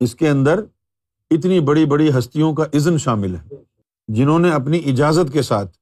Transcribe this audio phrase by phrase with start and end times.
[0.00, 0.60] اس کے اندر
[1.30, 3.54] اتنی بڑی بڑی ہستیوں کا عزن شامل ہے،
[4.08, 5.76] جنہوں نے اپنی اجازت کے ساتھ،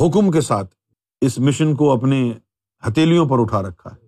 [0.00, 0.74] حکم کے ساتھ
[1.20, 2.32] اس مشن کو اپنے
[2.88, 4.06] ہتھیلیوں پر اٹھا رکھا ہے۔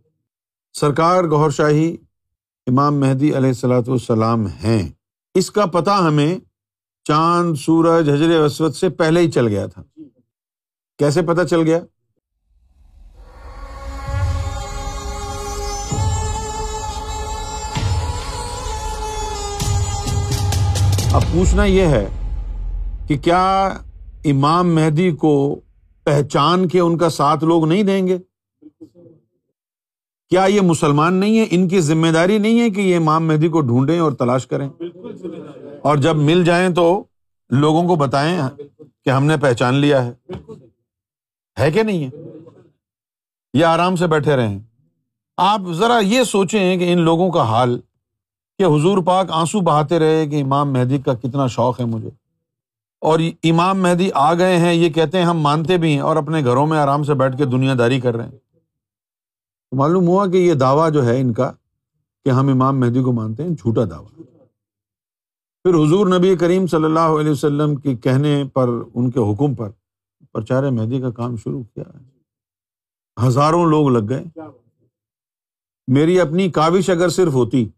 [0.72, 1.96] سرکار گور شاہی،
[2.66, 4.88] امام مہدی علیہ السلاۃ والسلام ہیں۔
[5.34, 6.38] اس کا پتہ ہمیں
[7.04, 9.82] چاند، سورج حضر وسوت سے پہلے ہی چل گیا تھا۔
[10.98, 11.80] کیسے پتہ چل گیا؟
[21.18, 22.06] اب پوچھنا یہ ہے
[23.06, 23.66] کہ کیا
[24.24, 25.60] امام مہدی کو
[26.04, 28.18] پہچان کے ان کا ساتھ لوگ نہیں دیں گے؟
[30.28, 33.48] کیا یہ مسلمان نہیں ہے ان کی ذمہ داری نہیں ہے کہ یہ امام مہدی
[33.48, 34.68] کو ڈھونڈیں اور تلاش کریں؟
[35.82, 37.04] اور جب مل جائیں تو
[37.50, 38.40] لوگوں کو بتائیں
[39.04, 40.12] کہ ہم نے پہچان لیا ہے۔
[41.60, 42.10] ہے کہ نہیں ہے؟
[43.54, 44.58] یہ آرام سے بیٹھے رہیں۔
[45.36, 47.80] آپ ذرا یہ سوچیں کہ ان لوگوں کا حال
[48.58, 52.10] کہ حضور پاک آنسو بہاتے رہے کہ امام مہدی کا کتنا شوق ہے مجھے۔
[53.00, 56.44] اور امام مہدی آ گئے ہیں، یہ کہتے ہیں ہم مانتے بھی ہیں اور اپنے
[56.44, 58.38] گھروں میں آرام سے بیٹھ کے دنیا داری کر رہے ہیں۔
[59.72, 61.52] معلوم ہوا کہ یہ دعویٰ جو ہے ان کا
[62.24, 64.24] کہ ہم امام مہدی کو مانتے ہیں، جھوٹا دعویٰ۔
[65.62, 69.70] پھر حضور نبی کریم صلی اللہ علیہ وسلم کے کہنے پر، ان کے حکم پر
[70.32, 72.08] پرچار مہدی کا کام شروع کیا۔ ہے
[73.26, 74.24] ہزاروں لوگ لگ گئے۔
[75.88, 77.68] میری اپنی کاوش اگر صرف ہوتی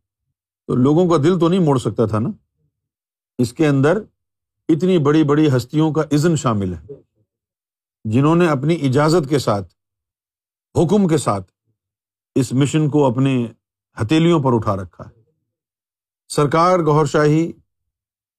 [0.70, 2.28] تو لوگوں کا دل تو نہیں موڑ سکتا تھا نا؟
[3.38, 3.98] اس کے اندر
[4.68, 6.86] اتنی بڑی بڑی ہستیوں کا عزن شامل ہے۔
[8.04, 9.74] جنہوں نے اپنی اجازت کے ساتھ،
[10.76, 11.52] حکم کے ساتھ
[12.34, 13.46] اس مشن کو اپنے
[14.02, 15.20] ہتھیلیوں پر اٹھا رکھا ہے۔
[16.28, 17.52] سرکار گور شاہی،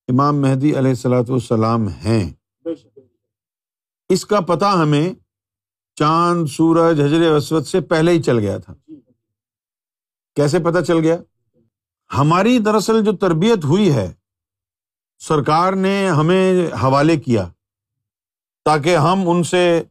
[0.08, 2.34] امام مہدی علیہ السلاۃ والسلام ہیں۔
[4.09, 5.14] اس کا پتہ ہمیں
[5.96, 8.74] چاند، سورج حضر وسوت سے پہلے ہی چل گیا تھا۔
[10.36, 11.18] کیسے پتہ چل گیا؟
[12.17, 14.14] ہماری دراصل جو تربیت ہوئی ہے،
[15.20, 17.50] سرکار نے ہمیں حوالے کیا
[18.66, 19.84] تاکہ ہم ان سے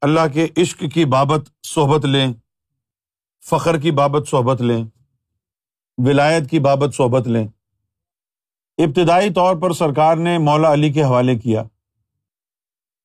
[0.00, 2.32] اللہ کے عشق کی بابت صحبت لیں،
[3.44, 4.84] فخر کی بابت صحبت لیں،
[5.98, 7.48] ولایت کی بابت صحبت لیں۔
[8.78, 11.62] ابتدائی طور پر سرکار نے مولا علی کے حوالے کیا۔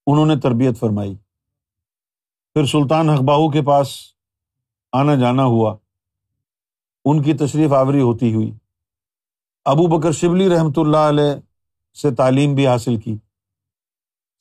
[0.08, 1.16] انہوں نے تربیت فرمائی۔
[2.54, 4.00] پھر سلطان حقباہو کے پاس
[4.92, 5.76] آنا جانا ہوا۔
[7.06, 8.52] ان کی تشریف آوری ہوتی ہوئی۔
[9.66, 11.40] ابو بکر شبلی رحمۃ اللہ علیہ
[12.02, 13.18] سے تعلیم بھی حاصل کی۔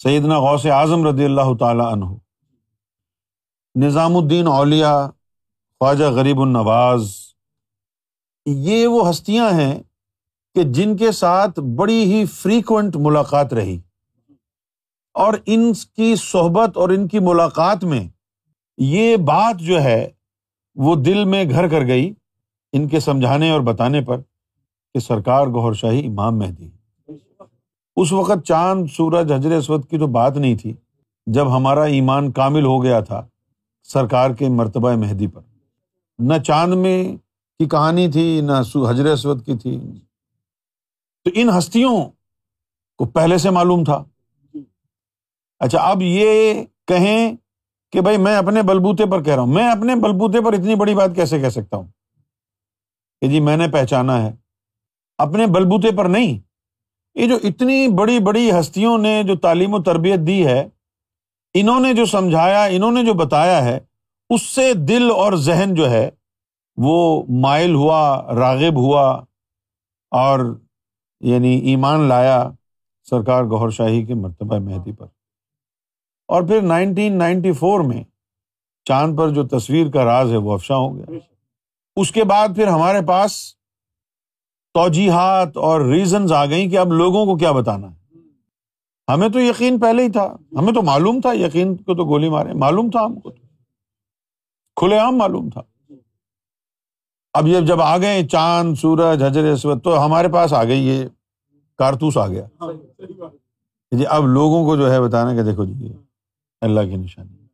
[0.03, 2.05] سیدنا غوث اعظم رضی اللہ تعالیٰ عنہ۔
[3.75, 5.11] نظام الدین اولیا
[5.81, 7.13] خواجہ غریب النواز۔
[8.47, 9.83] یہ وہ ہستیاں ہیں
[10.55, 13.81] کہ جن کے ساتھ بڑی ہی فریکوینٹ ملاقات رہی۔
[15.15, 18.09] اور ان کی صحبت اور ان کی ملاقات میں
[18.79, 20.11] یہ بات جو ہے
[20.75, 22.13] وہ دل میں گھر کر گئی۔
[22.75, 24.17] ان کے سمجھانے اور بتانے پر
[24.95, 26.71] کہ سرکار گور شاہی امام مہدی
[27.97, 30.75] اس وقت چاند، سورج، حجر، اسود کی تو بات نہیں تھی۔
[31.27, 33.27] جب ہمارا ایمان کامل ہو گیا تھا
[33.83, 35.41] سرکار کے مرتبہ مہدی پر۔
[36.19, 37.17] نہ چاند میں
[37.59, 38.53] کی کہانی تھی، نہ
[38.91, 39.81] حجر اسود کی تھی۔
[41.25, 42.05] تو ان ہستیوں
[42.99, 44.05] کو پہلے سے معلوم تھا۔
[45.59, 47.37] اچھا اب یہ کہیں
[47.93, 50.95] کہ بھائی میں اپنے بلبوتے پر کہہ رہا ہوں۔ میں اپنے بلبوتے پر اتنی بڑی
[50.95, 51.87] بات کیسے کہہ سکتا ہوں؟
[53.25, 54.33] کہ جی میں نے پہچانا ہے۔
[55.19, 56.39] اپنے بلبوتے پر نہیں۔
[57.15, 60.69] یہ جو اتنی بڑی بڑی ہستیوں نے جو تعلیم و تربیت دی ہے،
[61.55, 63.81] انہوں نے جو سمجھایا، انہوں نے جو بتایا ہے،
[64.31, 66.11] اس سے دل اور ذہن جو ہے،
[66.77, 69.25] وہ مائل ہوا، راغب ہوا
[70.11, 70.61] اور
[71.21, 72.51] یعنی ایمان لایا
[73.11, 75.07] سرکار گور شاہی کے مرتبہ مہدی پر۔
[76.29, 78.05] اور پھر نائنٹین نائنٹی فور میں
[78.85, 81.34] چاند پر جو تصویر کا راز ہے، وہ افشاں ہو گیا۔
[81.97, 83.55] اس کے بعد پھر ہمارے پاس
[84.75, 88.19] توجیحات اور ریزنز آ گئی کہ اب لوگوں کو کیا بتانا ہے۔
[89.13, 92.53] ہمیں تو یقین پہلے ہی تھا۔ ہمیں تو معلوم تھا یقین کو تو گولی مارے۔
[92.53, 93.47] معلوم تھا ہم کو۔ تو
[94.77, 95.63] کھلے عام معلوم تھا۔
[97.33, 101.05] اب یہ جب آ گئے چاند سورج حجر اسود تو ہمارے پاس آ گئی یہ
[101.79, 102.47] کارتوس آ گیا۔
[103.91, 105.93] جی اب لوگوں کو جو ہے بتانا کہ دیکھو جی
[106.61, 107.47] اللہ کی نشانی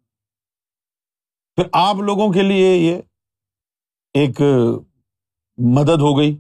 [1.57, 3.01] پھر آپ لوگوں کے لیے یہ
[4.15, 4.41] ایک
[5.59, 6.37] مدد ہو گئی۔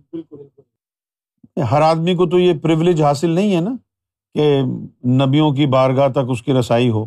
[1.70, 3.70] ہر آدمی کو تو یہ پرولیج حاصل نہیں ہے نا
[4.34, 4.62] کہ
[5.08, 7.06] نبیوں کی بارگاہ تک اس کی رسائی ہو۔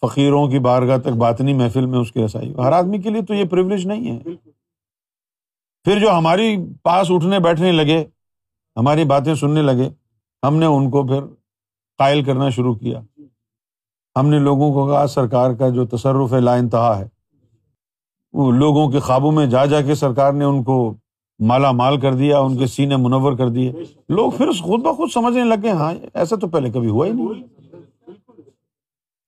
[0.00, 3.22] فقیروں کی بارگاہ تک باطنی محفل میں اس کی رسائی ہو۔ ہر آدمی کے لیے
[3.22, 4.36] تو یہ پرولیج نہیں ہے۔
[5.84, 8.04] پھر جو ہماری پاس اٹھنے بیٹھنے لگے
[8.76, 9.88] ہماری باتیں سننے لگے
[10.46, 11.20] ہم نے ان کو پھر
[11.98, 13.00] قائل کرنا شروع کیا۔
[14.16, 17.19] ہم نے لوگوں کو کہا سرکار کا جو تصرف ہے لا انتہا ہے۔
[18.32, 20.94] لوگوں کے خوابوں میں جا جا کے سرکار نے ان کو
[21.38, 23.72] مالا مال کر دیا، ان کے سینے منور کر دیے۔
[24.08, 27.44] لوگ پھر خود بخود سمجھنے لگے ہاں ایسا تو پہلے کبھی ہوا ہی نہیں۔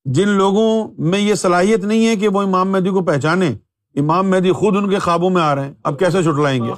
[0.05, 3.51] جن لوگوں میں یہ صلاحیت نہیں ہے کہ وہ امام مہدی کو پہچانے،
[3.95, 6.73] امام مہدی خود ان کے خوابوں میں آ رہے ہیں، اب کیسے چھٹلائیں گے؟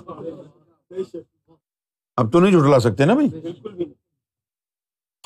[2.17, 3.29] اب تو نہیں چھٹلا سکتے نا بھائی۔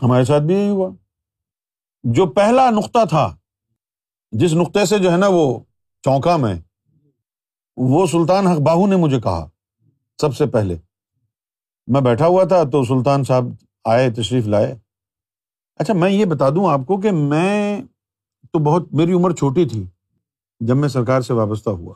[0.03, 0.91] ہمارے ساتھ بھی یہی ہوا۔
[2.05, 3.37] جو پہلا نقطہ تھا،
[4.33, 5.59] جس نقطے سے جو ہے نا وہ
[6.03, 6.55] چونکا میں
[7.81, 9.49] وہ سلطان حق باہو نے مجھے کہا،
[10.21, 10.77] سب سے پہلے۔
[11.87, 13.45] میں بیٹھا ہوا تھا تو سلطان صاحب
[13.85, 14.75] آئے، تشریف لائے۔
[15.77, 17.83] اچھا میں یہ بتا دوں آپ کو کہ میں
[18.53, 19.85] تو بہت، میری عمر چھوٹی تھی
[20.61, 21.95] جب میں سرکار سے وابستہ ہوا۔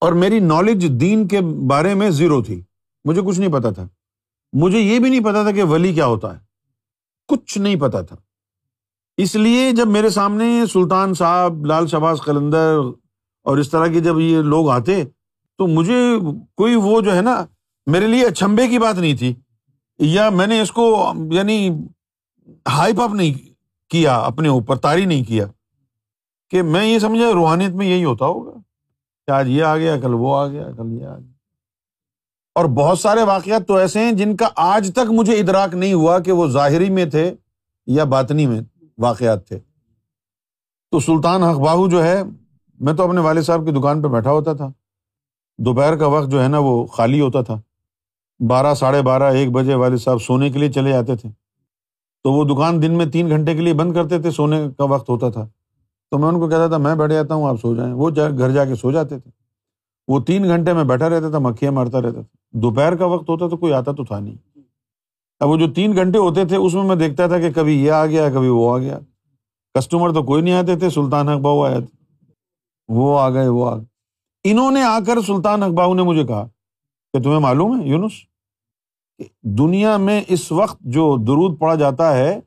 [0.00, 2.62] اور میری نالج دین کے بارے میں زیرو تھی۔
[3.04, 3.88] مجھے کچھ نہیں پتا تھا۔
[4.52, 6.40] مجھے یہ بھی نہیں پتا تھا کہ ولی کیا ہوتا ہے۔
[7.28, 8.16] کچھ نہیں پتا تھا۔
[9.16, 12.78] اس لیے جب میرے سامنے سلطان صاحب، لال شباز قلندر
[13.48, 15.04] اور اس طرح کے جب یہ لوگ آتے
[15.58, 16.18] تو مجھے
[16.54, 17.44] کوئی وہ جو ہے نا
[17.86, 19.34] میرے لیے اچھمبے کی بات نہیں تھی،
[19.98, 21.70] یا میں نے اس کو یعنی
[22.68, 23.48] ہائپ اپ نہیں
[23.90, 25.46] کیا اپنے اوپر، تاری نہیں کیا
[26.50, 28.50] کہ میں یہ سمجھا روحانیت میں یہی ہوتا ہوگا۔
[29.26, 31.32] کہ آج یہ آ گیا، کل وہ آ گیا، کل یہ آ گیا۔
[32.54, 36.18] اور بہت سارے واقعات تو ایسے ہیں جن کا آج تک مجھے ادراک نہیں ہوا
[36.18, 37.34] کہ وہ ظاہری میں تھے
[37.86, 38.60] یا باطنی میں
[38.98, 39.58] واقعات تھے۔
[40.90, 42.22] تو سلطان باہو جو ہے
[42.80, 44.72] میں تو اپنے والد صاحب کی دکان پہ بیٹھا ہوتا تھا۔
[45.58, 47.60] دوپہر کا وقت جو ہے نا وہ خالی ہوتا تھا۔
[48.48, 51.28] بارہ، ساڑھے بارہ، ایک بجے والد صاحب سونے کے لیے چلے جاتے تھے۔
[52.22, 55.10] تو وہ دکان دن میں تین گھنٹے کے لیے بند کرتے تھے، سونے کا وقت
[55.10, 55.48] ہوتا تھا۔
[56.10, 58.50] تو میں ان کو کہتا تھا، میں بیٹھ جاتا ہوں، آپ سو جائیں۔ وہ گھر
[58.50, 59.30] جا کے سو جاتے تھے۔
[60.08, 63.48] وہ تین گھنٹے میں بیٹھا رہتا تھا، مکھیاں مارتا رہتا تھا۔ دوپہر کا وقت ہوتا
[63.48, 64.58] تو کوئی آتا تو تھا نہیں۔
[65.40, 67.92] اب وہ جو تین گھنٹے ہوتے تھے، اس میں میں دیکھتا تھا کہ کبھی یہ
[67.92, 68.98] آ گیا، کبھی وہ آ گیا۔
[69.74, 71.97] کسٹمر تو کوئی نہیں آتے تھے، سلطان اقباؤ آیا تھے
[72.88, 73.84] وہ آ گئے، وہ آ گئے۔
[74.44, 76.48] انہوں نے آ کر سلطان اقباؤ نے مجھے کہا
[77.12, 78.12] کہ تمہیں معلوم ہے یونس
[79.42, 82.40] دنیا میں اس وقت جو درود پڑا جاتا ہے،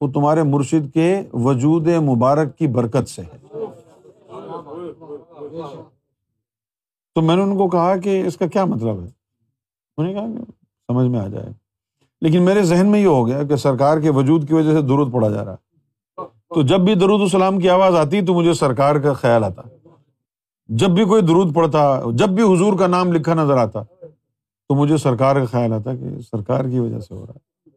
[0.00, 3.38] وہ تمہارے مرشد کے وجود مبارک کی برکت سے ہے۔
[7.14, 9.08] تو میں نے ان کو کہا کہ اس کا کیا مطلب ہے؟
[9.96, 10.52] انہوں نے کہا کہ
[10.88, 11.52] سمجھ میں آ جائے۔
[12.20, 15.12] لیکن میرے ذہن میں یہ ہو گیا کہ سرکار کے وجود کی وجہ سے درود
[15.12, 15.54] پڑا جا رہا
[16.54, 19.62] تو جب بھی درود السلام کی آواز آتی تو مجھے سرکار کا خیال آتا۔
[20.68, 23.82] جب بھی کوئی درود پڑتا جب بھی حضور کا نام لکھا نظر آتا
[24.68, 27.74] تو مجھے سرکار کا خیال آتا کہ سرکار کی وجہ سے ہو رہا ہے۔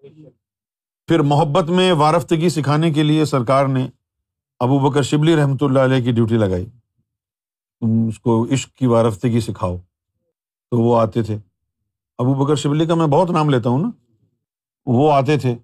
[1.08, 3.88] پھر محبت میں وارفتگی سکھانے کے لیے سرکار نے
[4.60, 6.66] ابو بکر شبلی رحمۃ اللہ علیہ کی ڈیوٹی لگائی۔
[7.82, 9.78] تم اس کو عشق کی وارفتگی سکھاؤ۔
[10.72, 11.38] تو وہ آتے تھے۔
[12.18, 13.90] ابو بکر شبلی کا میں بہت نام لیتا ہوں نا۔
[14.86, 15.56] وہ آتے تھے۔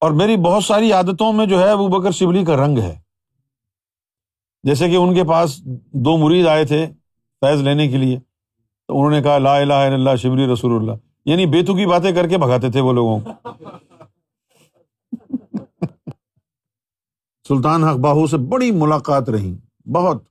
[0.00, 3.00] اور میری بہت ساری عادتوں میں جو ہے ابو بکر شبلی کا رنگ ہے۔
[4.62, 6.86] جیسے کہ ان کے پاس دو مرید آئے تھے
[7.40, 8.18] فیض لینے کے لیے،
[8.88, 10.92] تو انہوں نے کہا، لا الہ الا اللہ، شبلی رسول اللہ۔
[11.24, 13.48] یعنی بیتو کی باتیں کر کے بھگاتے تھے وہ لوگوں کو۔
[17.48, 19.56] سلطان حق باہو سے بڑی ملاقات رہی،
[19.86, 20.22] بہت۔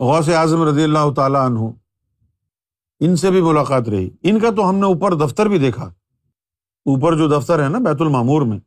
[0.00, 1.58] غوث اعظم رضی اللہ تعالیٰ عنہ،
[3.00, 5.92] ان سے بھی ملاقات رہی۔ ان کا تو ہم نے اوپر دفتر بھی دیکھا۔
[6.90, 8.58] اوپر جو دفتر ہے نا بیت المامور میں،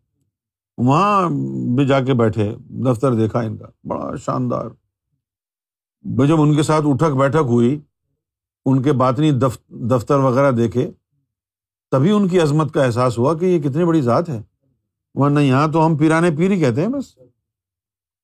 [0.78, 1.30] وہاں
[1.75, 2.56] بھی جا کے بیٹھے،
[2.86, 4.66] دفتر دیکھا ان کا، بڑا شاندار۔
[6.04, 7.80] میں جب ان کے ساتھ اٹھک بیٹھک ہوئی،
[8.66, 9.31] ان کے باطنی
[9.90, 10.92] دفتر وغیرہ دیکھے،
[11.92, 14.42] تبھی ان کی عظمت کا احساس ہوا کہ یہ کتنی بڑی ذات ہے۔
[15.15, 17.15] ورنہ یہاں تو ہم پیرانے پیر ہی کہتے ہیں بس۔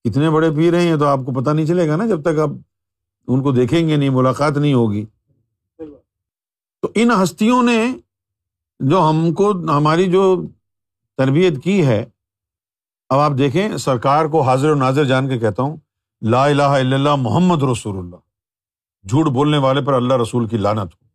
[0.03, 2.39] کتنے بڑے پیر ہیں، یہ تو آپ کو پتہ نہیں چلے گا نا جب تک
[2.39, 2.49] آپ
[3.27, 5.05] ان کو دیکھیں گے نہیں، ملاقات نہیں ہوگی۔
[6.81, 7.93] تو ان ہستیوں نے
[8.79, 10.47] جو ہم کو ہماری جو
[11.17, 12.05] تربیت کی ہے،
[13.09, 15.77] اب آپ دیکھیں، سرکار کو حاضر و ناظر جان کے کہتا ہوں،
[16.21, 18.15] لا الہ الا اللہ محمد رسول اللہ۔
[19.07, 21.07] جھوٹ بولنے والے پر اللہ رسول کی لانت ہو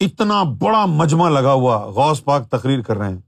[0.00, 3.20] اتنا بڑا مجمع لگا ہوا غوث پاک تقریر کر رہے ہیں۔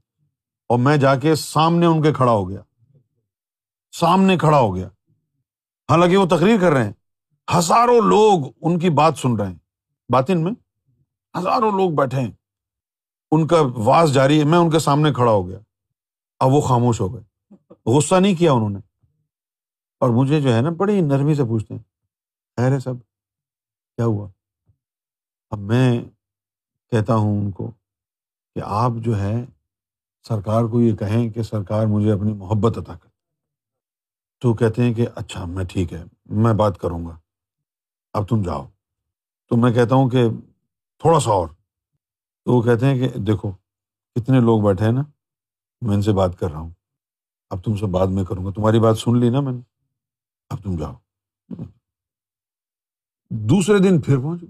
[0.69, 2.61] اور میں جا کے سامنے ان کے کھڑا ہو گیا۔
[3.91, 4.87] سامنے کھڑا ہو گیا۔
[5.89, 6.93] حالانکہ وہ تقریر کر رہے ہیں۔
[7.57, 9.57] ہزاروں لوگ ان کی بات سن رہے ہیں۔
[10.09, 10.51] باطن میں
[11.39, 12.31] ہزاروں لوگ بیٹھے ہیں۔
[13.31, 15.59] ان کا واس جاری ہے، میں ان کے سامنے کھڑا ہو گیا۔
[16.39, 17.53] اب وہ خاموش ہو گئے۔
[17.85, 18.79] غصہ نہیں کیا انہوں نے۔
[19.99, 21.81] اور مجھے جو ہے نا، بڑی نرمی سے پوچھتے ہیں،
[22.57, 22.93] خیر ہے سب؟
[23.95, 24.29] کیا ہوا؟
[25.49, 26.03] اب میں
[26.91, 27.71] کہتا ہوں ان کو
[28.55, 29.45] کہ آپ جو ہے،
[30.27, 33.09] سرکار کو یہ کہیں کہ سرکار مجھے اپنی محبت عطا کر
[34.39, 37.19] تو کہتے ہیں کہ اچھا میں ٹھیک ہے، میں بات کروں گا۔
[38.13, 38.67] اب تم جاؤ۔
[39.49, 40.29] تو میں کہتا ہوں کہ
[40.99, 41.47] تھوڑا سا اور۔
[42.45, 43.51] تو وہ کہتے ہیں کہ دیکھو،
[44.15, 45.01] کتنے لوگ بیٹھے ہیں نا،
[45.81, 46.69] میں ان سے بات کر رہا ہوں۔
[47.49, 49.59] اب تم سے بعد میں کروں گا۔ تمہاری بات سن لی نا میں نے۔
[50.49, 50.93] اب تم جاؤ۔
[53.29, 54.43] دوسرے دن پھر پہنچ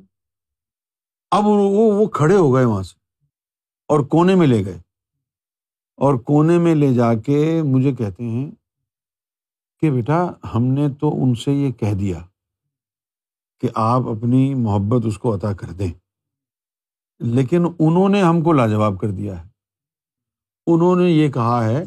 [1.31, 2.95] اب وہ کھڑے ہو گئے وہاں سے
[3.87, 4.77] اور کونے میں لے گئے۔
[5.95, 8.51] اور کونے میں لے جا کے مجھے کہتے ہیں
[9.79, 12.19] کہ بیٹا، ہم نے تو ان سے یہ کہہ دیا
[13.59, 15.93] کہ آپ اپنی محبت اس کو عطا کر دیں۔
[17.21, 19.49] لیکن انہوں نے ہم کو لاجواب کر دیا ہے۔
[20.67, 21.83] انہوں نے یہ کہا ہے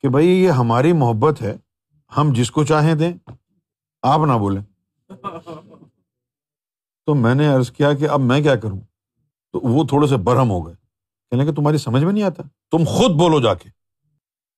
[0.00, 1.56] کہ بھائی یہ ہماری محبت ہے،
[2.16, 3.12] ہم جس کو چاہیں دیں۔
[4.02, 4.62] آپ نہ بولیں۔
[7.06, 8.80] تو میں نے ارض کیا کہ اب میں کیا کروں؟
[9.52, 10.74] تو وہ تھوڑے سے برہم ہو گئے۔
[11.30, 13.68] کہنے کہ تمہاری سمجھ میں نہیں آتا؟ تم خود بولو جا کے۔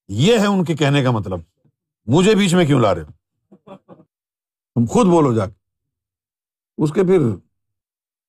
[0.08, 1.40] یہ ہے ان کے کہنے کا مطلب۔
[2.06, 3.04] مجھے بیچ میں کیوں لا رہے
[4.74, 5.54] تم خود بولو جا کے۔
[6.78, 7.47] اس کے پھر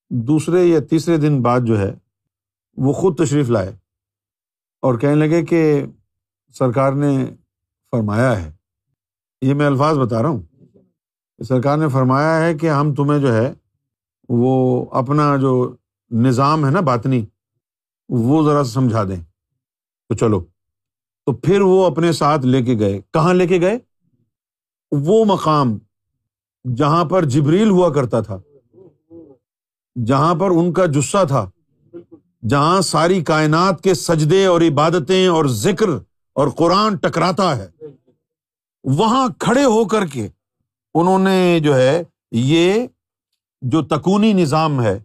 [0.09, 1.95] دوسرے یا تیسرے دن بعد جو ہے،
[2.77, 3.75] وہ خود تشریف لائے
[4.81, 5.85] اور کہنے لگے کہ
[6.53, 7.35] سرکار نے
[7.91, 8.51] فرمایا ہے۔
[9.41, 10.41] یہ میں الفاظ بتا رہا ہوں۔
[11.47, 13.53] سرکار نے فرمایا ہے کہ ہم تمہیں جو ہے،
[14.29, 15.75] وہ اپنا جو
[16.11, 17.25] نظام ہے نا باطنی،
[18.09, 19.23] وہ ذرا سمجھا دیں۔
[20.09, 20.41] تو چلو۔
[21.25, 23.77] تو پھر وہ اپنے ساتھ لے کے گئے۔ کہاں لے کے گئے؟
[24.91, 25.77] وہ مقام
[26.75, 28.39] جہاں پر جبریل ہوا کرتا تھا۔
[30.05, 31.49] جہاں پر ان کا جسہ تھا،
[32.49, 35.89] جہاں ساری کائنات کے سجدے اور عبادتیں اور ذکر
[36.35, 37.67] اور قرآن ٹکراتا ہے۔
[38.83, 40.27] وہاں کھڑے ہو کر کے
[40.93, 42.87] انہوں نے جو ہے، یہ
[43.61, 44.99] جو تکونی نظام ہے،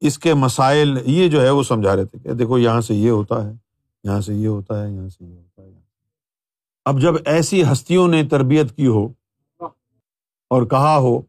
[0.00, 3.10] اس کے مسائل، یہ جو ہے وہ سمجھا رہے تھے کہ دیکھو یہاں سے یہ
[3.10, 3.52] ہوتا ہے،
[4.04, 5.68] یہاں سے یہ ہوتا ہے، یہاں سے یہ ہوتا ہے
[6.84, 9.08] اب جب ایسی ہستیوں نے تربیت کی ہو
[10.50, 11.20] اور کہا ہو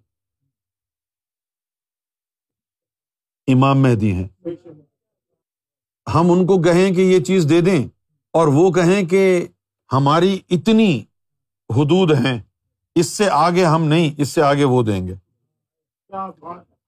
[3.53, 4.47] امام مہدی ہیں۔
[6.15, 7.87] ہم ان کو کہیں کہ یہ چیز دے دیں
[8.33, 9.47] اور وہ کہیں کہ
[9.93, 11.03] ہماری اتنی
[11.69, 12.39] حدود ہیں،
[12.95, 15.15] اس سے آگے ہم نہیں، اس سے آگے وہ دیں گے۔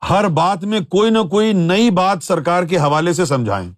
[0.10, 3.72] ہر بات میں کوئی نہ کوئی نئی بات سرکار کے حوالے سے سمجھائیں۔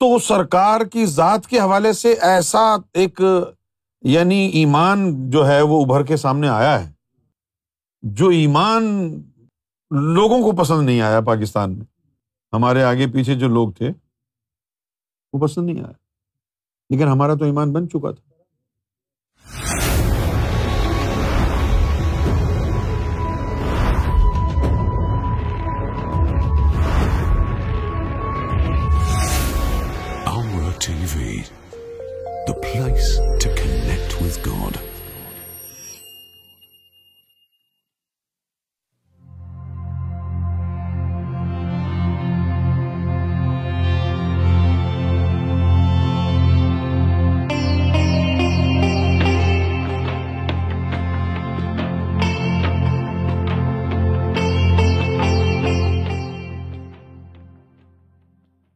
[0.00, 3.20] تو سرکار کی ذات کے حوالے سے ایسا ایک
[4.02, 6.92] یعنی ایمان جو ہے وہ ابھر کے سامنے آیا ہے۔
[8.02, 9.14] جو ایمان
[9.90, 11.86] لوگوں کو پسند نہیں آیا پاکستان میں۔
[12.52, 13.90] ہمارے آگے پیچھے جو لوگ تھے،
[15.32, 15.92] وہ پسند نہیں آیا
[16.90, 18.33] لیکن ہمارا تو ایمان بن چکا تھا۔